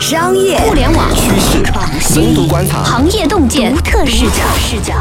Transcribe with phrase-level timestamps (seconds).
[0.00, 1.64] 商业、互联网、趋势、
[2.00, 4.44] 深度观察、行业洞见、独特视角。
[4.56, 4.94] 视角。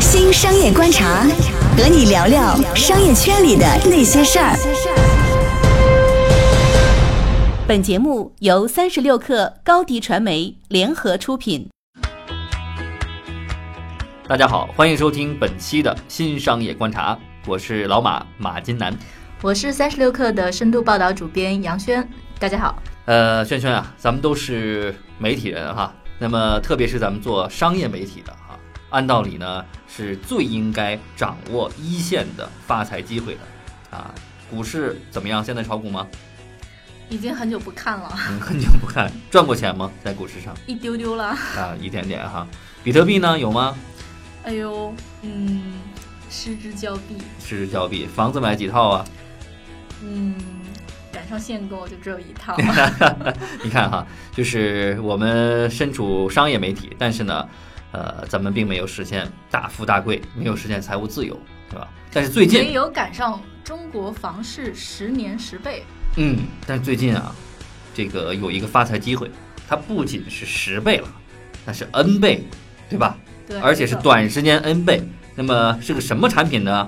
[0.00, 1.26] 新商业观察，
[1.76, 4.56] 和你聊聊商业圈里的那些事儿。
[7.68, 11.68] 本节目由三十六克高低传媒联合出品。
[14.26, 18.96] 大家好，欢迎收听本期的新商业观察，我是老马马金南，
[19.42, 22.08] 我是三十六克的深度报道主编杨轩，
[22.38, 22.82] 大家好。
[23.04, 28.56] 呃，轩轩啊，咱们都是媒体人哈，那么特别是咱们做商业媒体的哈，
[28.90, 34.14] 按道理呢是最应该掌握一线的发财机会的啊。
[34.48, 35.42] 股市怎么样？
[35.44, 36.06] 现在炒股吗？
[37.08, 39.90] 已经很久不看了，嗯， 很久不看，赚过钱吗？
[40.04, 40.54] 在股市上？
[40.66, 42.46] 一丢丢了啊，一点点哈。
[42.84, 43.36] 比特币呢？
[43.38, 43.76] 有吗？
[44.44, 45.72] 哎呦，嗯，
[46.30, 47.16] 失之交臂。
[47.40, 48.06] 失之交臂。
[48.06, 49.04] 房子买几套啊？
[50.02, 50.34] 嗯。
[51.32, 52.54] 赶上限购就只有一套。
[53.64, 57.48] 你看哈，就是我们身处商业媒体，但是呢，
[57.92, 61.34] 呃，咱们并没有实现大富大贵，没有实现财务自由，
[61.70, 61.88] 对吧？
[62.12, 65.82] 但是最近也有赶上中国房市十年十倍。
[66.16, 67.34] 嗯，但是最近啊，
[67.94, 69.30] 这个有一个发财机会，
[69.66, 71.08] 它不仅是十倍了，
[71.64, 72.44] 那是 N 倍，
[72.90, 73.16] 对吧？
[73.48, 75.02] 对，而且是短时间 N 倍。
[75.34, 76.86] 那么是个什么产品呢？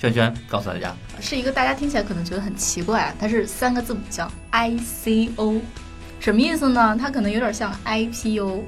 [0.00, 5.60] 轩轩告诉大家，是一个大家听起来可能觉得很奇怪，它是三个字母叫 ICO，
[6.20, 6.96] 什么意思呢？
[7.00, 8.62] 它可能有点像 IPO，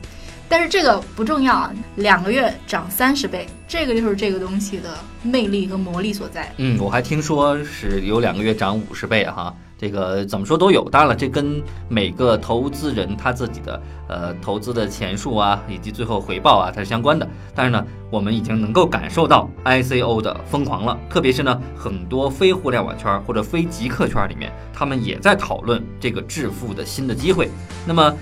[0.48, 1.72] 但是这个不重要啊。
[1.96, 6.52] 两个月涨三十倍，这个就是这个东西的魅力和魔力所在。
[6.58, 9.54] 嗯，我还听说是有两个月涨五十倍哈。
[9.78, 17.28] 这个怎么说都有，当然了，这跟每个投资人他自己的呃投资的钱数啊，以及最后回报啊，它是相关的。
[17.54, 27.50] 但是呢，我们已经能够感受到 ICO 的疯狂了，特别是呢，很多非互联网圈或者非极客圈里面，他们也在讨论这个致富的新的机会。
[27.86, 28.14] 那么，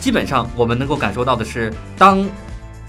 [0.00, 2.24] 基本上我们能够感受到的是，当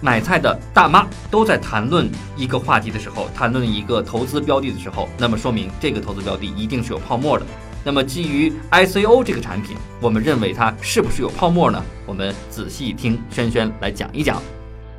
[0.02, 7.46] 买菜的大妈都在谈论一个话题的时候，谈论一个投资标的的时候，那么说明这个投资标的一定是有泡沫的。
[7.84, 11.82] 那么，基于 ICO 这个产品，我们认为它是不是有泡沫呢？
[12.06, 14.42] 我们仔细听轩轩来讲一讲。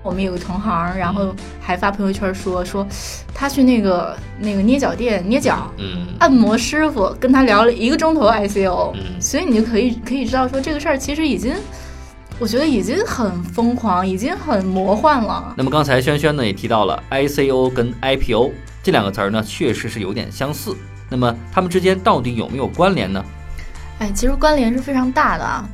[0.03, 2.87] 我们有个同行，然后还发朋友圈说说，
[3.35, 11.55] 他去那个那个捏脚店捏脚，嗯，按摩师傅跟他聊了一个钟头 ICO，嗯，所以你就可以可以知道说这个事儿其实已经，
[12.41, 15.53] 我觉得已经很疯狂，已经很魔幻了。
[15.59, 18.51] 那么刚才轩轩呢也提到了 ICO 跟 IPO
[18.83, 20.75] 这两个词儿呢，确实是有点相似。
[21.11, 23.23] 那么它们之间到底有没有关联呢？
[23.99, 25.69] 哎，其实关联是非常大的啊。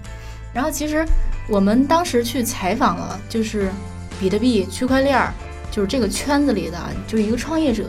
[0.53, 1.07] 然后其实
[1.49, 3.71] 我们当时去采访了，就是
[4.19, 5.33] 比特币区块链儿，
[5.71, 7.89] 就是这个圈子里的，就是一个创业者，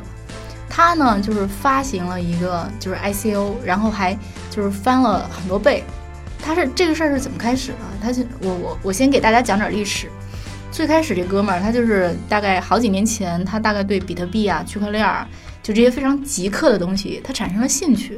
[0.70, 4.16] 他呢就是发行了一个就是 ICO，然后还
[4.52, 5.84] 就是翻了很多倍。
[6.42, 7.78] 他是这个事儿是怎么开始的？
[8.02, 10.10] 他就我我我先给大家讲点历史。
[10.72, 15.28] 最开始这哥们儿他就是大概好几年前，他大概对比特币啊、区块链儿。
[15.64, 18.18] 就这些非常极客的东西，他产生了兴趣，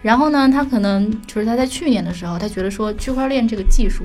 [0.00, 4.04] 然后呢，他可能就是他在去年的时候，他觉得说区块链这个技术，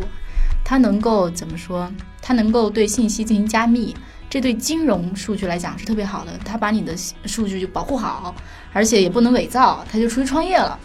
[0.66, 1.90] 它能够怎么说？
[2.22, 3.96] 它能够对信息进行加密，
[4.30, 6.34] 这对金融数据来讲是特别好的。
[6.44, 6.94] 他把你的
[7.26, 8.36] 数据就保护好，
[8.74, 10.78] 而且也不能伪造，他就出去创业了。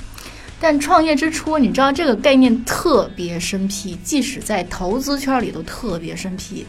[0.60, 6.66] 但创业之初，你知道这个概念特别生僻，即使在投资圈里都特别生僻，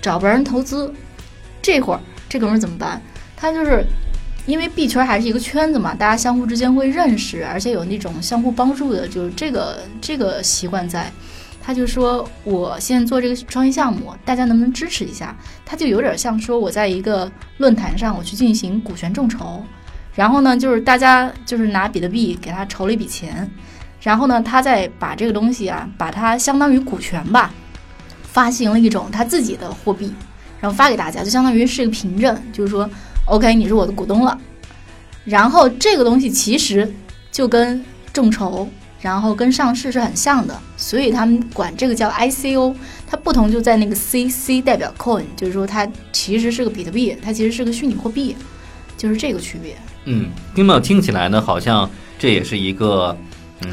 [0.00, 0.92] 找不着人投资。
[1.60, 3.00] 这会儿这哥们怎么办？
[3.36, 3.84] 他就是。
[4.44, 11.08] 因为币圈还是一个圈子嘛，大家相互之间会认识，而且有那种相互帮助的，就是这个这个习惯在。
[11.62, 15.36] 他就说，我现在做这个创业项目，大家能不能支持一下？
[15.64, 19.62] 他就有点像说，我在一个论坛上，我去进行股权众筹，
[20.14, 23.50] 然后呢，就是大家就是拿比特币给他筹了一笔钱，
[24.00, 27.52] 然后呢，他再把这个东西啊，把它相当于股权吧，
[28.22, 30.12] 发行了一种他自己的货币，
[30.60, 32.88] 然后发给大家，就相当于是一个凭证，就是说。
[33.26, 34.36] OK，你是我的股东了。
[35.24, 36.92] 然后这个东西其实
[37.30, 38.68] 就跟众筹，
[39.00, 42.74] 然后跟上市是很像的，所以他们管这个叫 ICO。
[43.06, 48.34] 它不同就在那个 CC 代表 coin，就是说它其实是个比特币，它其实是个虚拟货币，
[48.96, 49.76] 就是这个区别。
[50.04, 50.80] 嗯，听没有？
[50.80, 51.88] 听起来呢，好像
[52.18, 53.16] 这也是一个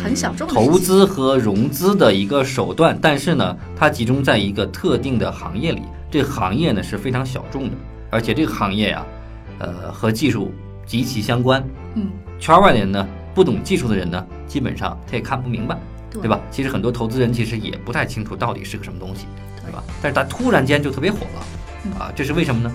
[0.03, 5.81] 很小众投资和融资的一个手段，但是呢，它集中在一个特定的行业里，
[6.11, 7.75] 这个行业呢是非常小众的，
[8.09, 9.05] 而且这个行业呀。
[9.61, 10.53] 呃，和技术
[10.85, 11.61] 极其相关。
[11.95, 12.07] 嗯，
[12.39, 13.05] 圈外的人呢，
[13.35, 15.77] 不懂技术的人呢，基本上他也看不明白，
[16.09, 16.39] 对吧？
[16.49, 19.25] 其实很多投资人其实也不太清楚到底是个什么东西，
[19.61, 19.83] 对吧？
[20.01, 22.71] 但是他突然间就特别火了，啊，这是为什么呢？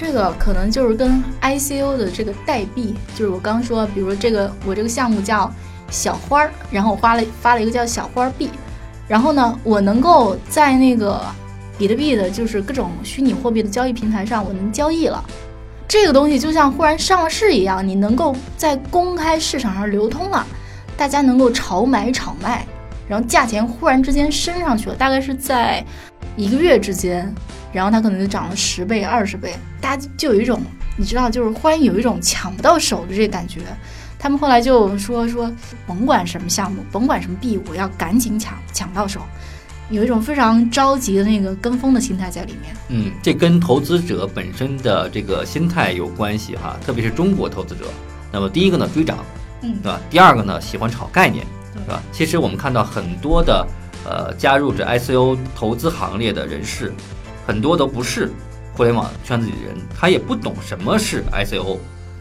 [0.00, 5.52] 这个可能就是跟 ICO 的这个代币，就是我刚说，比如说这个我这个项目叫
[5.90, 8.48] 小花儿，然后我发了发了一个叫小花币，
[9.08, 11.20] 然后呢，我能够在那个
[11.76, 15.20] 比特币的，就是各种虚拟货币的交易平台上，我能交易了。
[15.88, 20.46] 这个东西就像忽然上市一样，你能够在公开市场上流通了，
[20.96, 22.64] 大家能够炒买炒卖，
[23.08, 25.84] 然后价钱忽然之间升上去了，大概是在
[26.38, 27.34] 一个月之间，
[27.72, 30.62] 然后它可能就涨了十倍、二十倍，大家就有一种
[30.96, 33.60] 你知道，就是忽然有一种抢不到手的这感觉。
[34.20, 35.52] 他们后来就说说，
[35.86, 39.20] 甭管什么项目，甭管什么币，我要赶紧抢抢到手，
[39.90, 42.74] 有一种非常着急的那个跟风的心态在里面。
[42.88, 47.84] 嗯，这跟投资者本身的这个心态有关系哈，特别是中国投资者。
[48.32, 49.18] 那么第一个呢，追涨，
[49.62, 50.00] 嗯对吧？
[50.10, 52.02] 第二个呢，喜欢炒概念，对吧？
[52.12, 53.64] 其实我们看到很多的
[54.08, 56.94] 呃加入这 ICO 投资行列的人士，
[57.46, 58.30] 很多都不是
[58.72, 61.76] 互联网圈子里的人，他也不懂什么是 ICO，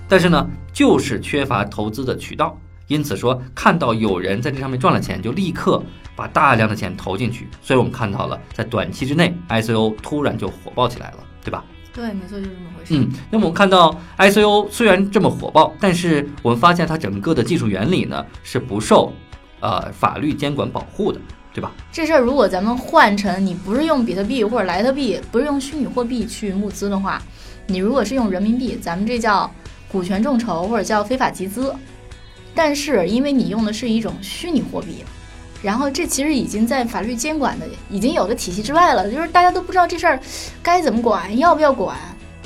[0.10, 5.81] 但是呢，就是缺乏投资的渠道，因此说看到有人在这上面赚了钱，就立刻
[6.13, 11.63] 把大量的钱投进去，所以我们看到了在短期之内 ICO 突然就火爆起来了，对吧？
[11.94, 12.95] 对，没错，就是这么回事。
[12.95, 19.12] 嗯，那么我们看到 ICO 虽然这么火爆，但是我们发现它整个的技术原理呢是不受
[19.62, 21.19] 呃法律监管保护的，
[21.54, 21.72] 对吧？
[21.92, 27.22] 这事儿如果咱们换成你不是用比特币或者莱特币，不是用虚拟货币去募资的话，
[27.66, 29.50] 你如果是用人民币，咱们这叫
[29.92, 31.74] 股权众筹或者叫非法集资。
[32.54, 35.04] 但是因为你用的是一种虚拟货币，
[35.62, 40.20] 然后这其实已经在法律监管的已经有的体系之外了，就是大家都不知道这事儿
[40.62, 41.96] 该怎么管，要不要管，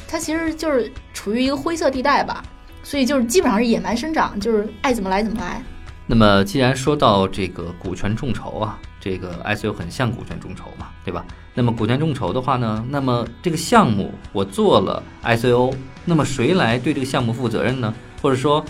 [0.08, 2.44] 它其实就是处于一个灰色地带吧。
[2.84, 5.64] 所以就是基本上是野蛮生长，就是爱怎么来怎么来。
[6.12, 11.26] 那么既然说到这个股权众筹啊，这个 ICO 很像股权众筹嘛，对吧？
[11.54, 15.74] 那么股权众筹的话呢，那么这个项目我做了 ICO，
[16.04, 17.94] 那么谁来对这个项目负责任呢？
[18.22, 18.62] 或者说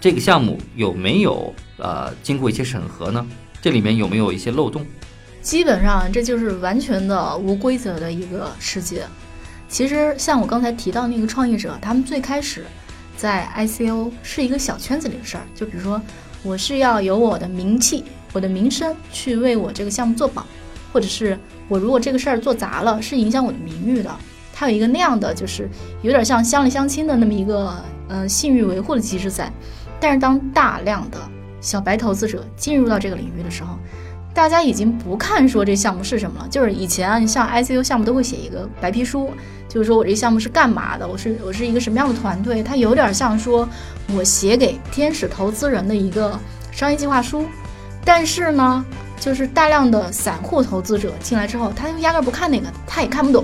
[0.00, 3.26] 这个项目有没有呃经过一些审核呢？
[3.60, 4.82] 这里面有没有一些漏洞？
[5.42, 9.04] 基本上这就是完全的无规则的一个世界。
[9.68, 12.64] 其实像我刚才提到那个创业者，他们最开始
[13.14, 16.00] 在 ICO 是一个小圈子里的事儿，就比如说
[16.42, 20.46] 我是要有我的名气、我的名声去为我这个项目做保，
[20.92, 21.38] 或者是
[21.68, 24.10] 我如果这个事儿做砸了，是影响我的名誉的。
[24.52, 25.68] 它有一个那样的，就是
[26.02, 27.74] 有点像乡里乡亲的那么一个
[28.08, 29.52] 呃信誉维护的机制在。
[30.00, 31.18] 但是当大量的
[31.60, 33.78] 小白投资者进入到这个领域的时候，
[34.36, 39.30] 大家已经不看说这项目是什么了，就是以前啊，你像 I C U 项目都会写一个白皮书，
[39.66, 43.66] 就是说我这项目是干嘛的，我是我是一个什么样的团队，它有点像说
[44.14, 46.38] 我写给天使投资人的一个
[46.70, 47.46] 商业计划书。
[48.04, 48.84] 但是呢，
[49.18, 53.42] 就是大量的散户投资者进来之后，他就压根不看那个，他也看不懂，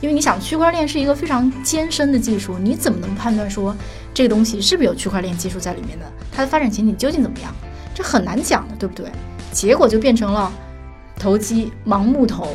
[0.00, 3.72] 因为你想，区块链是一个非常艰深的技术，你怎么能判断说
[4.12, 6.04] 这个东西是不是有区块链技术在里面的？
[6.32, 7.54] 它的发展前景究竟怎么样？
[7.94, 9.06] 这很难讲的，对不对？
[9.54, 10.52] 结果就变成了
[11.16, 12.48] 投机、盲目投，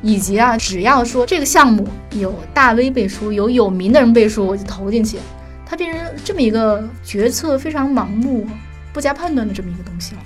[0.00, 5.18] 以及啊，只要说这个项目有大 V 背书，有有名的人背书，我就投进去。
[5.68, 8.48] 它变成这么一个决策非常盲目、
[8.92, 10.22] 不加判断的这么一个东西了。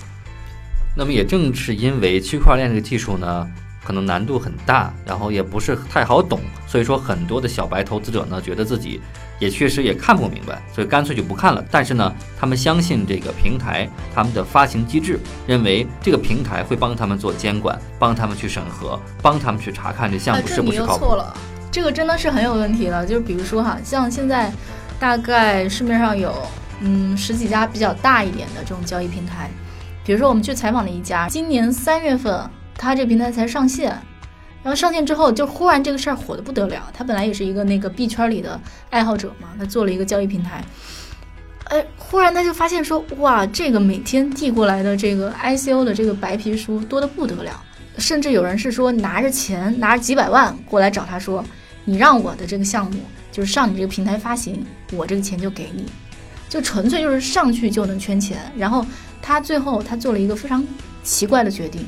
[0.95, 3.47] 那么也正是因为区块链这个技术呢，
[3.83, 9.01] 可能难度很大，然后也不是太好懂，所以说很多的小白投资者呢，觉得自己
[9.39, 11.63] 也确实也看不明白，所以干脆就不看了。
[11.71, 21.03] 但是呢，他们相信这个平台他们的发行机制，认为这个平台会帮他们做监管，帮他们去审核，帮他们去查看这项目是不是靠谱。
[21.03, 21.35] 又错了，
[21.71, 23.05] 这个真的是很有问题了。
[23.05, 24.51] 就是比如说哈，像现在
[24.99, 26.35] 大概市面上有
[26.81, 29.49] 嗯十几家比较大一点的这种交易平台，
[30.05, 32.47] 比如说我们去采访了一家，今年三月份
[32.81, 33.89] 他这个平台才上线，
[34.63, 36.89] 然后上线之后就忽然这个事儿火的不得了。
[36.91, 38.59] 他本来也是一个那个币圈里的
[38.89, 40.63] 爱好者嘛，他做了一个交易平台。
[41.65, 47.63] 哎，忽然他就发现说，哇，这个每天递过来的这个 ICO 的这个白皮书多的不得了，
[47.99, 51.45] 甚至有人是说拿着钱，拿着几百万过来找他说，
[51.85, 52.99] 你让我的这个项目
[53.31, 55.85] 就是上你这个平台发行，我这个钱就给你，
[56.49, 58.51] 就纯粹就是上去就能圈钱。
[58.57, 58.83] 然后
[59.21, 60.65] 他最后他做了一个非常
[61.03, 61.85] 奇怪的决定，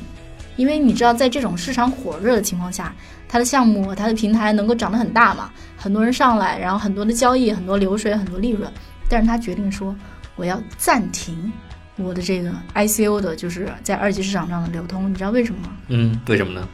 [0.56, 2.94] 因为你知道在这种市场火热的情况下，
[3.28, 8.70] 他的项目他的平台能够长得很大嘛，很多人上来，然后很多的交易，很多流水，很多利润。
[9.08, 9.94] 但是他决定说，
[10.36, 11.52] 我要暂停
[11.96, 15.10] 我的这个 ICO 的，就是在二级市场上的流通。
[15.10, 15.70] 你知道为什么吗？
[15.88, 16.66] 嗯，为什么呢？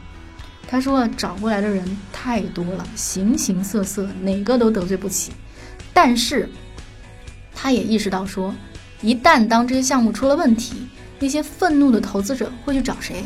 [0.67, 1.83] 他说找过来的人
[2.13, 5.33] 太多了，形形色色，哪个都得罪不起。
[5.93, 6.49] 但是，
[7.53, 8.55] 他也意识到说，
[9.01, 10.87] 一旦当这些项目出了问题，
[11.19, 13.23] 那些愤怒的投资者会去找谁？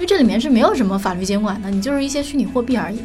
[0.00, 3.00] 因为这里面是没有什么法律监管的，你就是一些虚拟货币而已。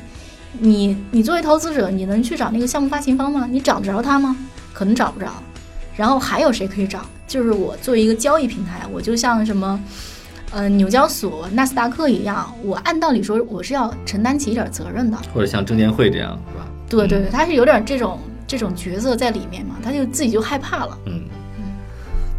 [0.57, 3.45] 你你作为投资者，你能去找那个项目发行方吗？
[3.51, 4.33] 你找得着他吗？
[4.71, 5.27] 可能找不着。
[5.97, 7.05] 然后还有谁可以找？
[7.27, 9.77] 就是我作为一个交易平台，我就像什么，
[10.51, 15.17] 呃，纽交所、纳斯达克一样，我按道理说我是要承担起一点责任的。
[15.33, 16.65] 或者像证监会这样，是吧？
[16.89, 20.97] 对对对，他是有点这种这种角色在里面嘛，他就自己就害怕了。
[21.07, 21.23] 嗯。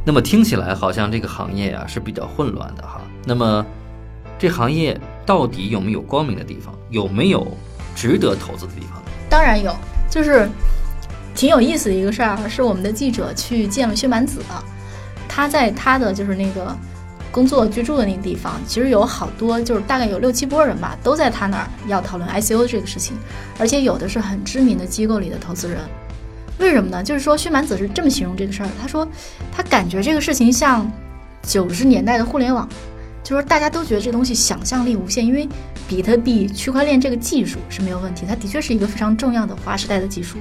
[0.03, 3.03] 那么听起来好像这个行业啊是比较混乱的哈。
[3.25, 3.67] 那么
[4.39, 6.75] 这行业到底有没有光明的地方？
[6.91, 7.47] 有没有
[7.95, 9.03] 值得投资的地方？
[9.29, 9.75] 当然有，
[10.11, 10.49] 就是
[11.35, 14.41] 挺有意思的一个事儿，是我们的记者去见了薛蛮子，
[15.29, 16.77] 他在他的就是那个
[17.33, 23.17] 工作居住的那个地方，其实有好多就是大概有六七波人吧，都在他那儿要讨论 ICO 这个事情，
[23.59, 25.79] 而且有的是很知名的机构里的投资人。
[26.59, 27.03] 为什么呢？
[27.03, 29.07] 就是说薛蛮子是这么形容这个事儿，他说
[29.53, 30.91] 他感觉这个事情像
[31.43, 32.67] 九十年代的互联网，
[33.27, 35.49] 就说大家都觉得这东西想象力无限，因为
[35.89, 40.39] 比特币、区块链这个技术是没有问题，它的确是一个非常重要的划时代的技术。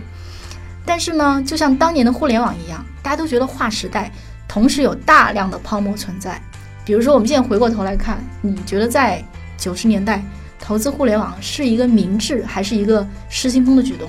[0.85, 4.11] 但是呢，就像当年的互联网一样，大家都觉得划时代，
[4.47, 6.39] 同时有大量的泡沫存在。
[6.85, 9.19] 比如说，我们现在回过头来看，你觉得在
[9.57, 10.23] 九十年代
[10.59, 14.07] 投资互联网是一个明智还是一个失心疯的举动？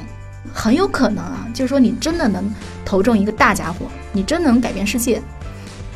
[0.53, 2.45] 很有可能啊，就是说你真的能
[2.85, 5.23] 投中一个大家伙，你真能改变世界。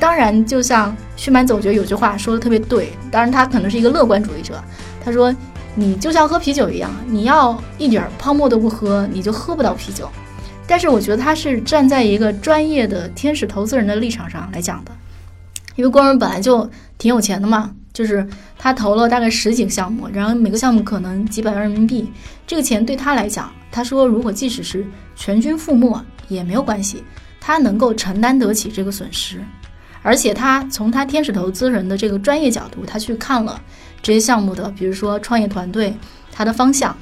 [0.01, 2.91] 当然，就像薛蛮子，我觉得有句话说的特别对。
[3.11, 4.59] 当然，他可能是一个乐观主义者。
[5.05, 5.33] 他说
[5.77, 10.09] ：“你就像喝啤酒一样，你要一点泡沫都不喝，你就喝不到啤酒。”
[10.67, 14.93] 但是，我觉得他是站在一个专业的天使投资人的立场上来讲的，
[15.77, 17.71] 因为光荣本来就挺有钱的嘛。
[17.93, 18.27] 就是
[18.57, 22.11] 他投了大概十几个项目，然后每个项目可能几百万人民币。
[22.47, 27.03] 这个钱对他来讲，他说如果即使是全军覆没也没有关系，
[27.41, 29.41] 他能够承担得起这个损失。
[30.03, 33.61] 而且他从他天使投资人的这个专业角度，他去看了
[34.03, 35.95] 这些项目的，比如说创业团队，
[36.33, 36.97] 他的方向，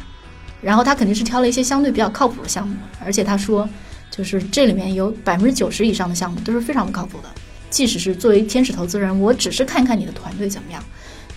[0.61, 2.75] 然后他肯定是挑了一些相对比较靠谱的项目。
[3.05, 3.69] 而且他说，
[4.11, 7.29] 就是这里面有百分之九十以上的项目都是非常不靠谱的。
[7.71, 10.83] 即使是作为天使投资人，我只是看看你的团队怎么样，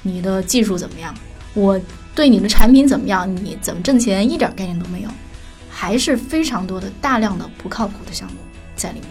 [0.02, 1.14] 你的技术怎么样，
[1.54, 1.80] 我
[2.16, 5.10] 对你的产品怎么样，你怎么挣钱一点概念都没有，
[5.70, 8.38] 还是非常多的大量的不靠谱的项目
[8.76, 9.10] 在里面。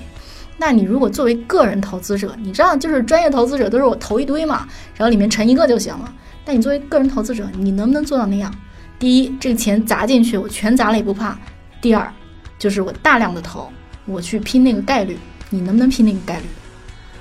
[0.60, 6.14] 那你如果作为个人投资者，你知道就是专业投资者都是我投一堆嘛，然后里面成一个就行了。
[6.44, 8.54] 但你作为个人投资者，你能不能做到那样？
[8.98, 11.32] 第一，这个钱砸进去，我全砸了也不怕；
[11.80, 12.12] 第二，
[12.58, 13.72] 就是我大量的投，
[14.04, 15.16] 我去拼那个概率，
[15.48, 16.44] 你能不能拼那个概率？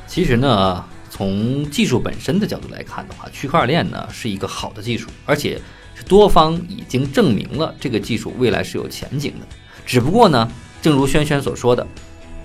[0.05, 5.57] 其实呢，从技术本身的角度来看的话，区块链呢是一个好的技术，而且
[5.95, 9.47] 是多方已经证明了这个技术未来是有前景的。
[9.85, 11.87] 只不过呢，正如轩轩所说的，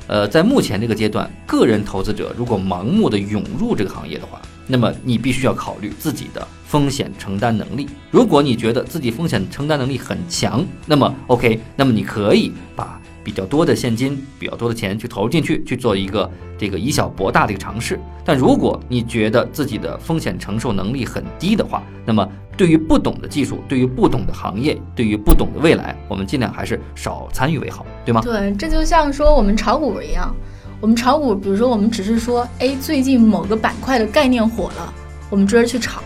[0.06, 7.88] 呃，在目前这个阶段，个人投资者如果盲目的涌入这个行业的话，那么你必须要考虑自己的风险承担能力。
[8.10, 13.00] 如果你觉得自己风险承担能力很强，那么 OK，那么你可以把。
[13.24, 17.98] 比较多的现金，比较多的钱去投入进去，去做一个这个以小博大的一个尝试。
[18.22, 28.20] 但如果你觉得自己的风险承受能力很低的话，那么对于不懂的技术，对于不懂的行业，对于不懂的未来，我们尽量还是少参与为好，对吗？
[28.22, 30.34] 对，这就像说我们炒股一样，
[30.80, 34.92] 我们炒股，比如说我们只是说，哎，最近某个板块的概念火了，
[35.30, 36.00] 我们追着去炒，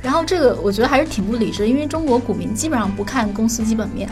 [0.00, 4.08] 然后这个我觉得还是挺不理智，因为中国股民基本上不看公司基本面，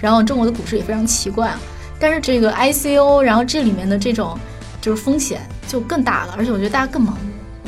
[0.00, 1.52] 然后中国的股市也非常奇怪。
[1.98, 4.38] 但是这个 ICO，然后这里面的这种
[4.82, 7.16] 就是风险就更大了，而且我觉得大家更盲目。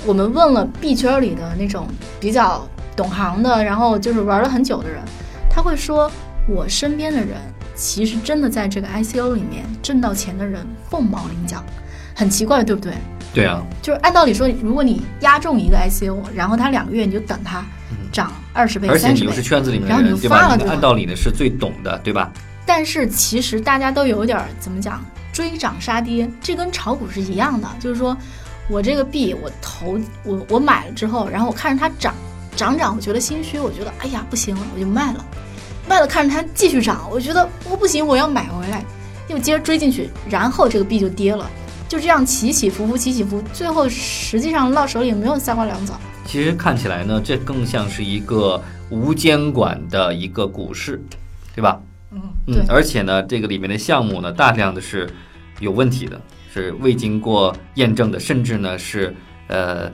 [0.05, 1.89] 我们问了币圈里的那种
[2.21, 5.01] 比较懂行的，然后就是玩了很久的人，
[5.49, 6.11] 他会说，
[6.49, 7.37] 我身边的人
[7.77, 11.63] 其实真的在这个 ICO 里面挣到钱的人凤毛麟角，
[12.13, 12.93] 很奇怪，对不对？
[13.33, 17.65] 对啊，就是按道理说，如果你押中一个 ICO，然后它两个月你就等它
[18.11, 20.59] 涨二十倍、三十倍，而且你又是圈子里面的人，对吧？
[20.67, 22.33] 按道理呢是最懂的，对吧？
[22.67, 25.01] 但是其实大家都有点怎么讲，
[25.33, 27.69] 追涨杀跌，这跟炒股是一样的。
[27.79, 28.17] 就是说
[28.69, 32.13] 我这个币我投我我买了之后，然后我看着它涨
[32.59, 35.25] 涨涨，我觉得心虚，我觉得哎呀不行了，我就卖了。
[35.89, 38.85] 卖了看着它继续涨，我觉得我不行，我要买回来，
[39.29, 41.49] 又接着追进去，然后这个币就跌了，
[41.89, 45.95] 就这样起起伏伏起起伏，最后实际上落手里没有三瓜两枣。
[46.27, 48.61] 其实看起来呢，这更像是一个
[48.91, 51.01] 无监管的一个股市，
[51.55, 51.81] 对吧？
[52.11, 55.09] 嗯嗯，而且呢，这个里面的项目呢，大量的是
[55.61, 56.21] 有问题的，
[56.53, 59.15] 是未经过验证的，甚至呢是
[59.47, 59.91] 呃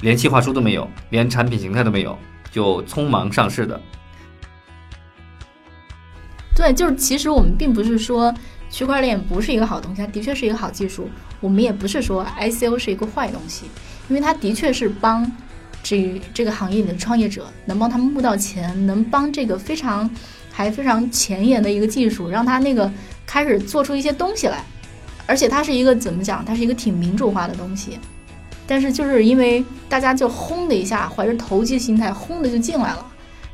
[0.00, 2.18] 连计划书都没有，连产品形态都没有，
[2.50, 3.80] 就匆忙上市的。
[6.54, 8.34] 对，就是其实我们并不是说
[8.70, 11.08] 区块链不是一个好东西，它的确是一个好技术。
[11.40, 13.66] 我们也不是说 ICO 是一个坏东西，
[14.08, 15.30] 因为它的确是帮
[15.82, 20.10] 这这个行业里的创业者能帮他们募到钱，能帮这个非常。
[20.50, 22.90] 还非常前沿的一个技术，让他那个
[23.24, 24.64] 开始做出一些东西来，
[25.24, 26.44] 而且它是一个怎么讲？
[26.44, 27.96] 它是一个挺民主化的东西。
[28.68, 33.06] 但是就是因为大家就轰的一下，怀着投机心态轰的就进来了，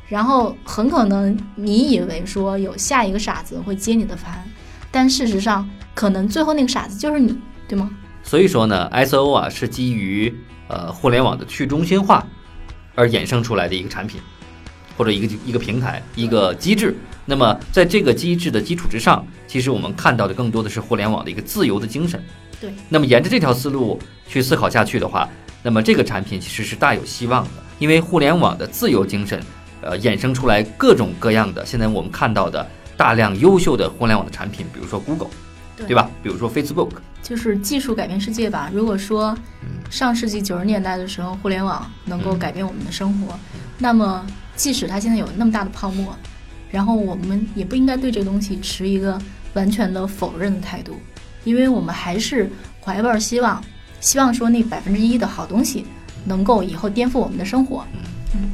[0.09, 4.43] 然后很可能你以为说有下一个傻子会接你的盘，
[4.91, 7.89] 但事实上可能最后那个傻子就是你，对吗？
[8.21, 10.35] 所以说呢，SO 啊是基于
[10.67, 12.27] 呃互联网的去中心化
[12.93, 14.19] 而衍生出来的一个产品，
[14.97, 16.95] 或者一个一个平台一个机制。
[17.25, 22.23] 那么在这个机制的基础之上，其实我们看到的更多的是互联网的一个自由的精神。
[22.61, 22.71] 对。
[22.87, 25.27] 那么沿着这条思路去思考下去的话，
[25.63, 27.49] 那么这个产品其实是大有希望的，
[27.79, 29.41] 因为互联网的自由精神，
[29.81, 35.29] 呃，衍生出来各种各样的现在我们看到的大量优秀的互联网的产品，比如说 Google，
[35.75, 36.09] 对吧？
[36.21, 36.91] 比如说 Facebook，
[37.23, 38.69] 就是技术改变世界吧。
[38.71, 39.35] 如果说
[39.89, 43.37] 上世纪九十年代的时候，互联网能够改变我们的生活，
[43.79, 44.25] 那么
[44.55, 46.15] 即使它现在有那么大的泡沫，
[46.71, 49.19] 然后我们也不应该对这个东西持一个
[49.53, 50.97] 完全的否认的态度。
[51.43, 52.49] 因为我们还是
[52.81, 53.63] 怀抱希望，
[53.99, 55.85] 希望说那百分之一的好东西
[56.23, 57.85] 能够以后颠覆我们的生活。
[58.33, 58.49] 嗯，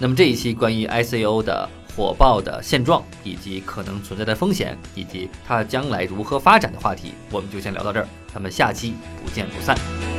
[0.00, 8.08] 那么这一期关于 ICO 的火爆的现状，以及可能存在的风险，以及它将来如何发展的话题，我们就先聊到这儿。
[8.32, 10.13] 咱们下期不见不散。